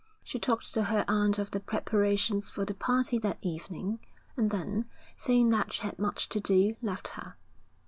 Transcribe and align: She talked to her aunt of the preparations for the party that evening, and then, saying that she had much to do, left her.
She 0.23 0.39
talked 0.39 0.73
to 0.73 0.85
her 0.85 1.05
aunt 1.07 1.37
of 1.37 1.51
the 1.51 1.59
preparations 1.59 2.49
for 2.49 2.65
the 2.65 2.73
party 2.73 3.19
that 3.19 3.37
evening, 3.39 3.99
and 4.35 4.49
then, 4.49 4.85
saying 5.15 5.49
that 5.49 5.73
she 5.73 5.83
had 5.83 5.99
much 5.99 6.27
to 6.29 6.39
do, 6.39 6.75
left 6.81 7.09
her. 7.09 7.35